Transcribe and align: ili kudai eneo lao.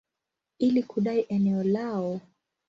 ili 0.59 0.83
kudai 0.83 1.25
eneo 1.29 1.63
lao. 1.63 2.21